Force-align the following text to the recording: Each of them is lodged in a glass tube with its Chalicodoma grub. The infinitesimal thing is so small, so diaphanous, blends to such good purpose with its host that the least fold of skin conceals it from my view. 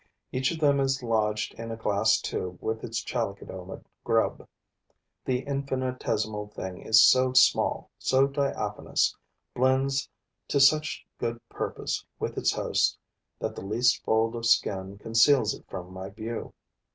Each 0.31 0.49
of 0.51 0.57
them 0.57 0.79
is 0.79 1.03
lodged 1.03 1.53
in 1.59 1.69
a 1.69 1.75
glass 1.77 2.19
tube 2.19 2.57
with 2.59 2.83
its 2.83 3.03
Chalicodoma 3.03 3.83
grub. 4.03 4.47
The 5.25 5.41
infinitesimal 5.43 6.47
thing 6.47 6.81
is 6.81 7.03
so 7.03 7.33
small, 7.33 7.91
so 7.99 8.25
diaphanous, 8.25 9.15
blends 9.53 10.09
to 10.47 10.59
such 10.59 11.05
good 11.19 11.39
purpose 11.49 12.03
with 12.17 12.35
its 12.35 12.51
host 12.53 12.97
that 13.37 13.53
the 13.53 13.61
least 13.61 14.03
fold 14.03 14.35
of 14.35 14.47
skin 14.47 14.97
conceals 14.97 15.53
it 15.53 15.65
from 15.69 15.93
my 15.93 16.09
view. 16.09 16.51